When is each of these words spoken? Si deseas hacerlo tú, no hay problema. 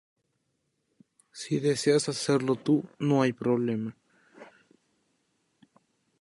Si 1.31 1.59
deseas 1.59 2.09
hacerlo 2.09 2.55
tú, 2.55 2.83
no 2.97 3.21
hay 3.21 3.33
problema. 3.33 3.95